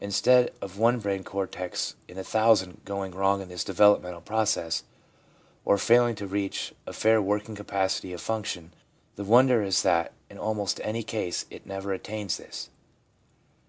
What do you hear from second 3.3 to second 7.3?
in this developmental pro cess, or failing to reach a fair